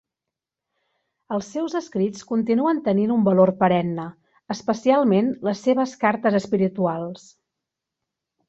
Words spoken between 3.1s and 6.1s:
un valor perenne, especialment les seves